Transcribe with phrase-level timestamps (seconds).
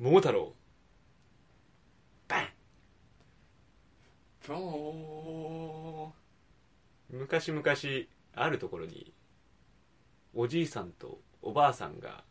[0.00, 0.54] 桃太郎。
[2.28, 2.48] バン。
[4.54, 6.12] お
[7.10, 7.64] 昔々
[8.36, 9.12] あるところに
[10.34, 12.22] おじいさんとおばあさんが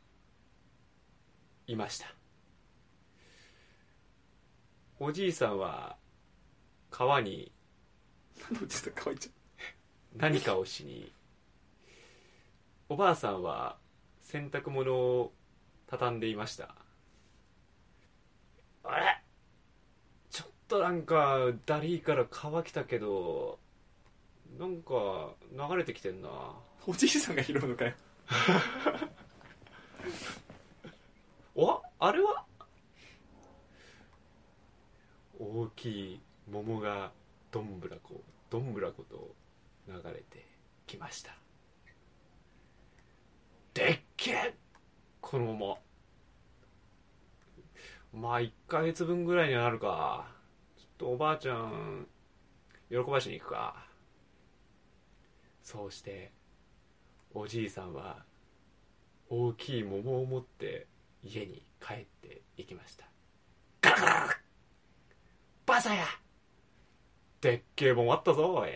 [1.68, 2.08] いました。
[5.00, 5.98] おじいさんは
[6.90, 9.32] 川にーなんでちょっと乾いちゃ
[10.16, 11.12] 何かをしに
[12.88, 13.76] おばあさんは
[14.22, 15.34] 洗濯物を
[15.88, 16.87] 畳んでいました
[18.88, 19.22] あれ？
[20.30, 23.60] ちょっとなんかだりーから川来たけど
[24.58, 26.30] なんか流れてきてんな。
[26.30, 27.94] うおじいさんが拾うのかよ。
[31.56, 31.82] お？
[32.00, 32.46] あれは？
[35.40, 37.12] 大きい桃が
[37.52, 39.36] どんぶらこどんぶらこと
[39.88, 40.46] 流れて
[40.86, 41.36] きました。
[43.74, 44.56] でっけえ！
[45.20, 45.76] この桃。
[45.76, 45.82] ま
[48.22, 50.28] あ1ヶ月分ぐらいにはなるか。
[50.78, 52.08] ちょっとおばあちゃん
[52.90, 53.76] 喜ばしに行くか。
[55.62, 56.32] そうして
[57.34, 58.24] おじいさんは
[59.30, 60.88] 大きい桃を持って
[61.24, 63.06] 家に帰っていきました。
[63.82, 64.28] ガラガラ
[65.66, 66.06] バサや。
[67.42, 68.70] でっけえ桃あったぞおい。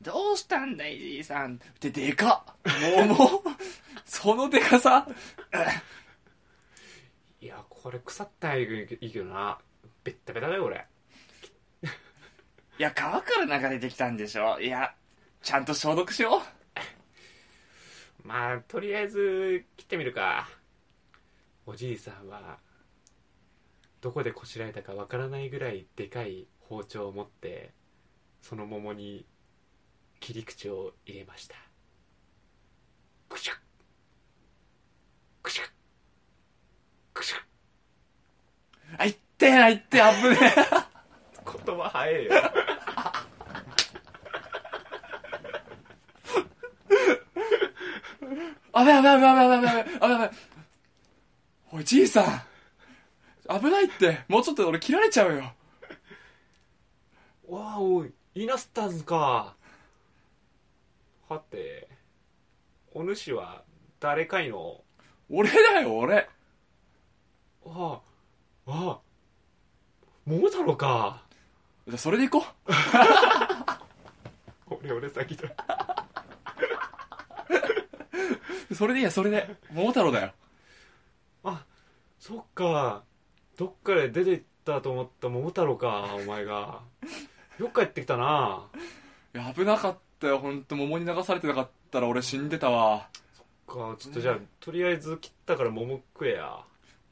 [0.00, 1.60] どうしたんだいじいさん。
[1.80, 2.72] ででかっ。
[3.06, 3.42] 桃。
[4.04, 5.06] そのでかさ
[7.86, 9.60] これ腐ったらいいけどな。
[10.02, 10.84] ベッタベタだよ俺。
[12.80, 14.58] いや川から流れてきたんでしょ。
[14.58, 14.92] いや
[15.40, 16.42] ちゃんと消毒しよ
[18.24, 18.26] う。
[18.26, 20.48] まあとりあえず切ってみるか。
[21.64, 22.58] おじいさんは
[24.00, 27.72] どこでこしらえたかわからないぐらいでかい包丁を持って
[28.42, 29.24] その桃に
[30.18, 31.54] 切り口を入れました
[33.28, 33.56] クシュッ
[35.40, 35.68] クシュッ
[37.14, 37.46] クシュッ
[38.98, 40.40] あいってえあいってえあぶねえ。
[41.66, 42.32] 言葉早えよ。
[48.72, 50.30] あべあべあべあべあべあべあべあべあべ
[51.72, 52.24] おいじいさん。
[53.60, 54.20] 危ないって。
[54.28, 55.52] もうちょっとで俺切られちゃうよ。
[57.48, 59.54] わあおいイナスターズか。
[61.28, 61.88] はて
[62.92, 63.62] お主は
[63.98, 64.82] 誰かいの？
[65.30, 66.28] 俺だよ俺。
[67.66, 68.00] ああ
[68.66, 69.00] ああ
[70.26, 71.22] 桃太郎か。
[71.86, 72.46] じゃあそれで行こ
[74.68, 75.48] 俺 俺先だ。
[78.68, 79.56] うそれでいいやそれで。
[79.70, 80.32] 桃太郎だよ。
[81.44, 81.64] あ
[82.18, 83.04] そっか。
[83.56, 86.80] どっかで出て行ったと思った桃太郎かお前が。
[87.60, 88.66] よく帰ってきたな。
[89.32, 90.40] いや危なかったよ。
[90.40, 93.08] 本当桃に流されてなかったら俺死んでたわ。
[93.68, 93.94] か。
[94.00, 96.58] ちょっとじゃあとりあえず切ったから桃食えや。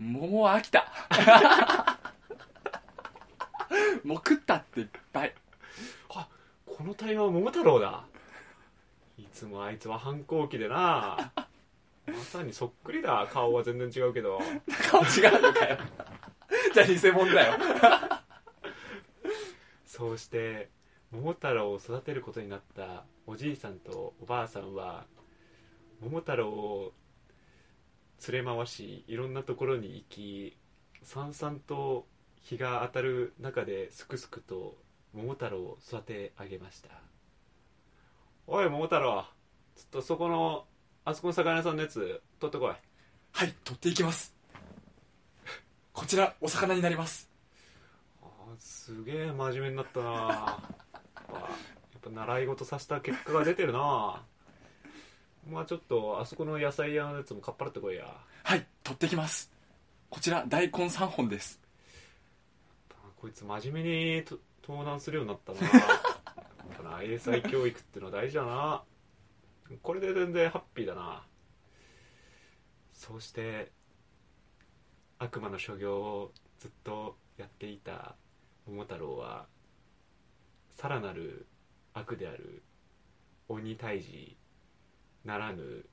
[0.01, 0.85] 桃は飽きた
[4.05, 5.35] もう食ったっていっぱい。
[6.09, 8.05] この対話は桃太郎だ。
[9.17, 11.33] いつもあいつは反抗期でな。
[12.07, 13.29] まさにそっくりだ。
[13.33, 14.41] 顔は全然違うけど。
[14.91, 15.79] 顔違うのかよ。
[16.75, 17.55] じゃあ偽物だよ。
[19.87, 20.69] そうして
[21.13, 25.07] 桃太郎を育てることになったおじいさんとおばあさんは
[26.03, 26.93] 桃太郎を
[28.29, 30.57] 連れ回しいろんなところに行き
[31.05, 32.07] さんさんと
[32.45, 34.77] 日が当たる中ですくすくと
[35.15, 36.91] 桃太郎を育て上げました。
[38.47, 39.25] おい桃太郎。
[39.75, 40.67] ちょっとそこの
[41.07, 42.69] あそこの魚屋さんのやつ取ってこい。
[43.33, 44.35] はい取っていきます。
[45.95, 47.31] こちらお魚になります。
[48.23, 50.29] あーすげえ真面目になったな。
[50.29, 50.63] あ
[51.33, 51.39] や
[51.97, 54.23] っぱ習い事させた結果が出てるな。
[55.49, 58.15] まあちょっとあそこの野菜屋のやつもかっぱらってこいや。
[58.43, 59.51] はい取ってきます。
[60.11, 61.59] こちら大根3本です。
[61.63, 61.64] あ
[63.25, 65.61] こいつ真面目にと盗難するようになったな。
[65.63, 68.83] やっぱな英才教育ってのは大事だな。
[69.83, 71.25] これで全然ハッピーだな。
[72.93, 73.73] そうして
[75.19, 78.15] 悪魔の所業をずっとやっていた
[78.67, 79.47] 桃太郎は
[80.77, 81.47] さらなる
[81.95, 82.63] 悪である
[83.49, 84.37] 鬼退治
[85.25, 85.87] ならぬ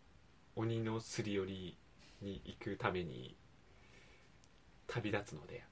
[0.58, 1.78] 鬼のすり寄り
[2.22, 3.38] に行くために
[4.86, 5.71] 旅立つのであった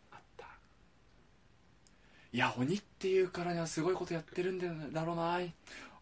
[2.32, 5.40] いや鬼っていうからにはすごいことやってるんだろうな。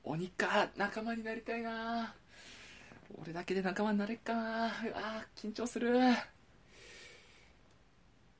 [0.03, 2.13] 鬼か仲間になりたいな。
[3.21, 4.65] 俺だけで仲間になれっかな。
[4.67, 5.97] あー緊張する。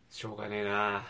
[0.09, 1.05] しょうがねえな。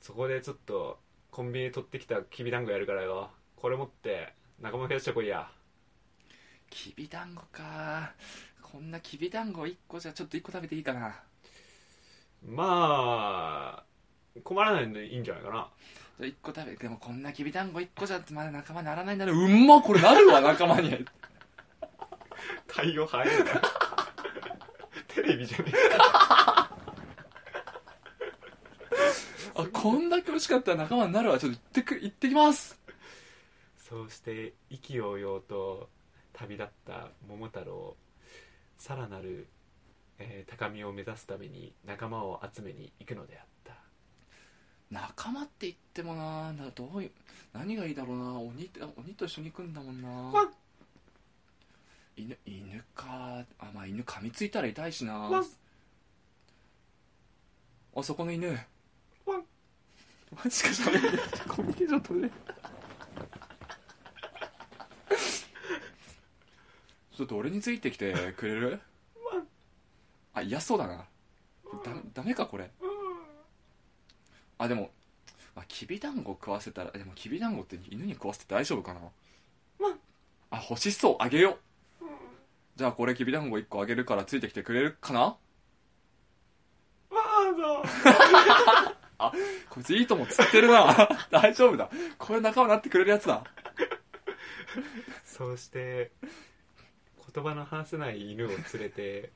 [0.00, 1.00] そこでちょっと
[1.32, 3.30] コンビニ取ってきたきびだんごやるからよ。
[3.56, 5.50] これ持って仲間増やしてこいや。
[6.70, 8.12] きびだんごか。
[8.62, 11.20] こんなきびだんご1個じゃちょっと1個食べていいかな。
[12.44, 13.84] まあ
[14.42, 15.68] 困らないんでいいんじゃないかな。
[16.18, 19.32] じゃあ1個食べでもこんなきびだんご1個じゃまだ仲間にならないんだね。
[19.32, 21.04] うんまこれなるわ仲間に。
[22.66, 23.62] 対応早いな。
[25.08, 25.72] テレビじゃね
[29.58, 31.38] あこんだけ美味しかったら仲間になるわ。
[31.38, 32.78] ちょっと行ってく行ってきます。
[33.76, 35.88] そうして意気揚々と
[36.32, 37.96] 旅立った桃太郎
[38.76, 39.48] さらなる、
[40.18, 43.55] えー高みを目指すために仲間を集めに行くのであった
[44.90, 47.10] 仲間って言ってもななどういう
[47.52, 50.50] 何がいいだろうな鬼鬼と一緒に行くんだもんな。
[52.16, 55.42] 犬犬かあまあ犬噛みついたら痛いしな。
[57.94, 58.58] あそこの犬。
[59.26, 59.44] ワン
[60.44, 60.90] マジかしコ
[61.62, 62.38] ミュニケーション取れない。
[67.16, 68.80] ちょっと俺についてきてくれる？
[70.34, 70.96] あ嫌そうだな。
[70.96, 71.06] だ
[72.14, 72.70] ダメかこれ
[74.58, 74.90] あでも
[75.54, 79.00] あきびだんご食わせたらでもきびだんごって犬に食わせて大丈夫かな？
[79.80, 79.98] ワン
[80.50, 81.58] あ欲しそうあげよ
[82.00, 82.04] う。
[82.76, 85.20] じゃあこれきびだんご1個あげるからついてきてくれるかな？
[85.20, 88.96] わーだ
[89.70, 91.08] こいついいとも釣ってるな。
[91.30, 91.90] 大丈夫だ。
[92.18, 93.44] これ仲間になってくれるやつだ。
[95.24, 96.10] そうして
[97.34, 99.30] 言葉の話せない犬を連れて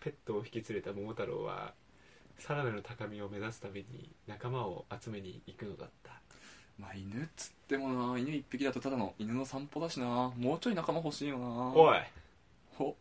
[0.00, 1.72] ペットを引き連れた桃太郎は
[2.38, 6.12] さらなる高みを目指すために仲間を集めに行くのだった。
[6.78, 10.32] まあ犬っつってもな犬1匹だとただの犬の散歩だしな。
[10.36, 11.44] もうちょい仲間欲しいよな。
[11.46, 11.98] おい。
[12.76, 12.96] ほ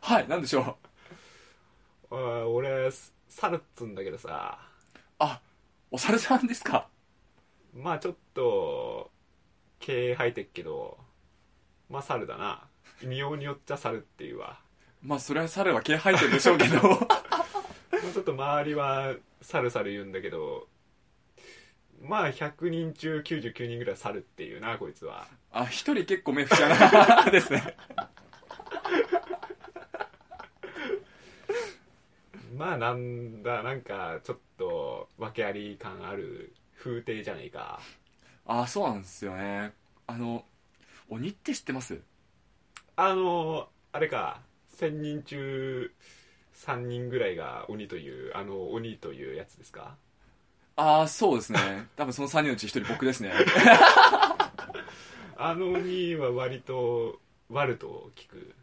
[0.00, 0.76] はいなんでしょ
[2.10, 2.14] う。
[2.14, 2.90] おい俺
[3.28, 4.58] 猿っつんだけどさ。
[5.20, 5.40] あ
[5.90, 6.88] お猿さんですか。
[7.74, 9.10] まあちょっと
[9.78, 10.98] 毛生えてっけど
[11.88, 12.64] まあ猿だな。
[13.02, 14.58] 見ようによっちゃ猿っていうわ。
[15.02, 16.82] まあそれは猿は毛生えてるでしょうけど。
[16.82, 16.98] も
[18.08, 20.68] うちょっと周りは猿猿言うんだけど
[22.02, 25.26] まあ100人中99人ぐらい猿っていうなこいつは。
[25.52, 26.68] あ一人結構目不ちゃ
[27.24, 27.76] なですね。
[32.56, 37.80] まあなんだなんかちょっと訳あり感ある風景じゃねえか。
[38.46, 39.72] あそうなんですよね。
[40.06, 40.44] あの
[41.08, 42.00] 鬼って知ってます？
[42.96, 44.40] あのあれか
[44.76, 45.92] 1000人中
[46.58, 49.94] 3人ぐらいが鬼というあの鬼というやつですか？
[50.76, 51.86] ああそうですね。
[51.96, 53.32] 多分その3人のうち1人僕ですね。
[55.36, 57.18] あの鬼は割と
[57.48, 58.54] 悪と聞く。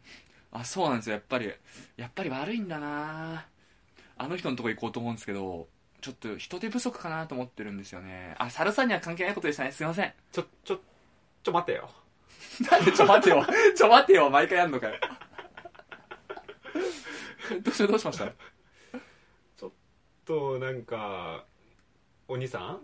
[0.52, 1.14] あそうなんですよ。
[1.14, 1.52] やっぱり
[1.96, 3.46] やっぱり悪いんだな。
[4.18, 5.68] あの人のとこ行こうと思うんですけど
[6.00, 8.34] ちょっと人手不足かなと思ってるんですよね。
[8.38, 9.72] あ猿さんには関係ないことでしたね。
[9.72, 10.12] すいません。
[10.32, 10.80] ちょちょ
[11.42, 11.90] ちょ待てよ。
[12.70, 13.44] なんでちょ待てよ。
[13.76, 14.30] ちょ待てよ。
[14.30, 14.94] 毎回やんのかよ
[17.62, 18.32] どうしどうしました？
[20.24, 21.44] となんか
[22.28, 22.80] お兄さ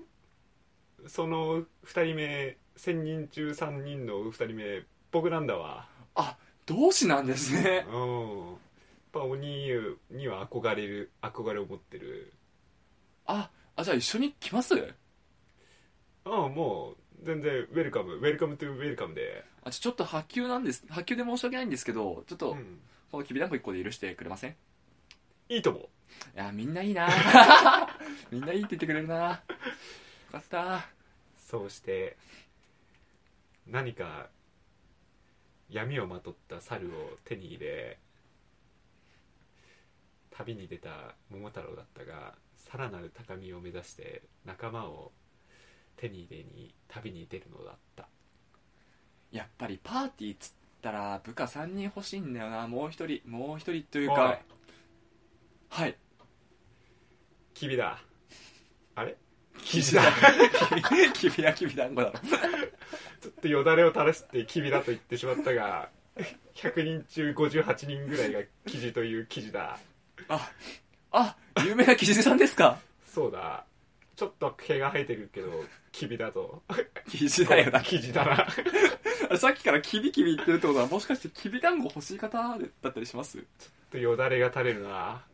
[1.04, 1.08] ん？
[1.08, 5.88] その2人目1000人中3人の2人目僕なんだわ。
[6.14, 6.36] あ
[6.66, 7.84] 同志なんですね。
[7.88, 8.46] うん。
[8.46, 8.56] やっ
[9.12, 9.68] ぱ鬼
[10.10, 12.32] には憧れる憧れを持ってる。
[13.26, 14.74] ああじゃあ一緒に来ます？
[14.74, 18.14] うんもう全然ウェルカム。
[18.14, 22.80] welcome to welcome で、あちょちょっと薄給なんです薄給で申し訳ないんですけどちょっとうん、
[23.12, 24.56] このきびだんご1個で許してくれません？
[25.50, 25.90] いいいとも
[26.34, 27.06] やみんないいな。
[28.32, 29.14] みんないいって言ってくれるな。
[29.16, 29.38] よ
[30.32, 30.88] かった。
[31.36, 32.16] そうして
[33.66, 34.31] 何か
[35.69, 37.98] 闇をまとった猿を手に入れ
[40.31, 45.12] 旅に出た桃太郎だったがさらなる高みを目指して仲間を
[45.96, 48.08] 手に入れに旅に出るのだった。
[49.31, 50.52] やっぱりパーティーっつっ
[50.82, 54.17] たら部下3人欲しいんだよなもう一人もう一人というおい。
[54.17, 54.39] か
[55.70, 55.96] はい。
[57.55, 57.98] キビだ。
[58.94, 59.17] あれ？
[59.62, 60.03] キビだ。
[61.15, 62.19] キビやキビだ んごだろ。
[62.19, 65.89] ちょっとよだれを垂らしてキビだと言ってしまったが
[66.55, 69.79] 100人中58人ぐらいが記事という記事だ。
[70.29, 70.51] あ
[71.12, 72.79] あ有名なキジさんですか？
[73.06, 73.65] そうだ。
[74.17, 76.63] ちょっと毛が生えてるけどキビだと。
[77.08, 77.81] キジだよな。
[77.81, 78.49] 記事だな。
[79.39, 82.56] さっきからキビキビ言ってるってことはもしかしてキビ団子欲しい方だ
[82.91, 83.44] ったりします？
[83.91, 85.25] とよだれが垂れるな。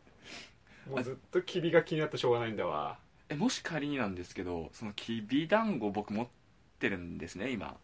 [0.89, 2.97] もうずっとキビが気になってしょうがないんだわ。
[3.29, 6.27] えもし仮になんですけどそのきびだんご僕持っ
[6.79, 7.77] てるんですね今。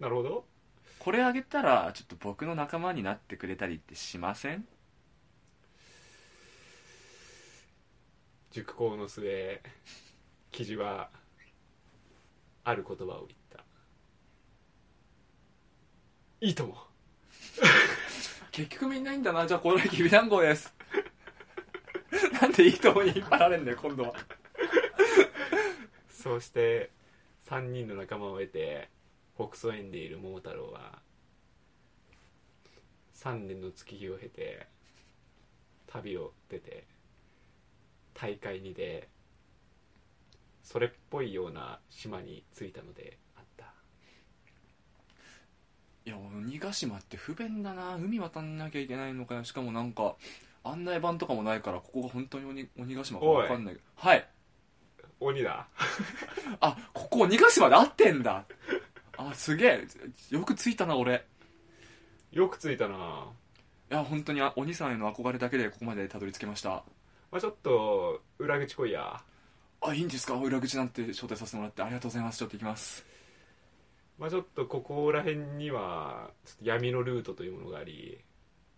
[0.00, 0.44] なるほど。
[0.98, 4.66] これあげたらちょっと僕の仲間になってくれたりってしません？
[8.50, 9.60] 熟考の末
[10.50, 11.10] 記事は
[12.68, 13.64] ある言葉を言った。
[16.40, 16.76] いいとも
[18.52, 19.46] 結局みんないいんだな。
[19.46, 20.74] じゃあこれきびだんごです。
[22.40, 24.14] なんでいいとこに引っ張られんだよ今度は。
[26.10, 26.90] そうして
[27.46, 28.90] 3人の仲間を得て
[29.34, 30.98] 北総園でいる桃太郎は
[33.14, 34.66] 3年の月日を経て
[35.86, 36.84] 旅を出て
[38.12, 39.08] 大海にで
[40.62, 43.66] それっぽいような島に着いたのであった。
[46.04, 47.96] いや鬼ヶ島って不便だな。
[47.96, 49.44] 海渡んなきゃいけないのかよ。
[49.44, 50.16] しかもなんか
[50.64, 53.74] 案内板とかもないからここが本当に鬼鬼ヶ島か分かんない。
[53.74, 54.28] けどはい。
[55.20, 55.68] 鬼だ。
[56.60, 58.44] あここ鬼ヶ島で合ってんだ。
[59.16, 59.86] あすげえ。
[60.30, 61.24] よく着いたな俺。
[62.30, 63.32] よく着いたな。
[63.90, 66.84] いや本当にあ鬼さんへの憧れだけでここまでたどり着けました。
[67.30, 69.22] まあ、ちょっと裏口来いや
[69.80, 70.34] あいいんですか？
[70.34, 71.82] 裏口なんて招待させてもらって。
[71.82, 72.38] ありがとうございます。
[72.38, 73.04] ちょっと行きます。
[74.18, 76.30] まあちょっとここら辺には
[76.60, 78.18] 闇のルートというものがあり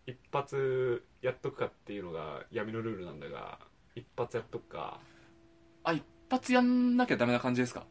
[0.06, 3.58] 一発やっとくかっていうのが闇のルールなんだが
[3.94, 5.00] 一発やっとくか。
[5.84, 7.86] あ一発やんなきゃダメな感じですか？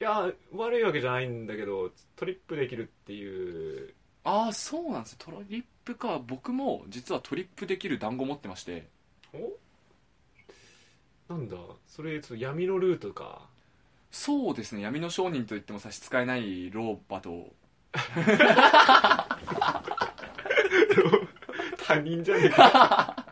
[0.00, 3.94] いや悪いわけじゃないんだけどトリップできるっていう。
[4.24, 5.18] ああそうなんです。
[5.18, 6.20] トリップか。
[6.26, 8.88] 僕も実はトリップできる団子持ってまして。
[9.34, 9.38] お？
[11.32, 11.56] なんだ？
[11.86, 13.48] それちょっと闇のルートか。
[14.10, 14.82] そうですね。
[14.82, 17.54] 闇の商人といっても差し支えない老婆と。
[21.86, 22.48] 他人じゃねえ。
[22.50, 23.16] か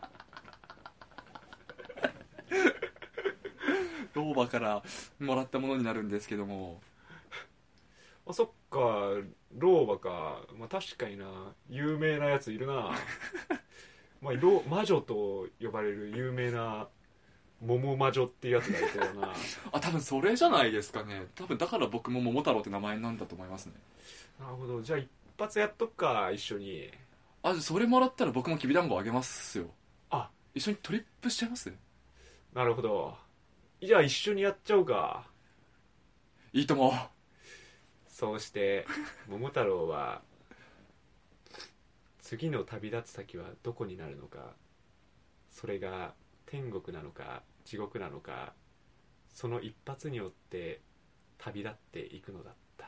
[4.13, 4.81] 老婆から
[5.19, 6.81] もらったものになるんですけども。
[8.25, 9.11] あそっか。
[9.57, 11.53] 老婆か、まあ、確かにな。
[11.69, 12.91] 有名なやついるな。
[14.21, 16.87] まあ、老魔女と呼ばれる有名な
[17.61, 19.33] 桃魔女っていうやつがいたよな。
[19.71, 21.27] あ多分それじゃないですかね。
[21.35, 23.73] 多分だから僕も桃太郎って名前なんだと思いますね。
[24.39, 24.81] なるほど。
[24.81, 26.91] じゃあ一発やっとくか一緒に。
[27.43, 29.69] あそれもらったら僕もきびだんごあげますよ。
[30.09, 30.29] あ。
[30.53, 31.71] 一緒にトリップしちゃいます？
[32.53, 33.17] なるほど。
[33.81, 35.27] じゃあ一緒にやっちゃおうか。
[36.53, 36.93] いいとも
[38.07, 38.85] そうして
[39.29, 40.21] 桃太郎は
[42.19, 44.53] 次の旅立つ先はどこになるのか
[45.49, 46.13] それが
[46.45, 48.53] 天国なのか地獄なのか
[49.33, 50.81] その一発によって
[51.37, 52.85] 旅立っていくのだった。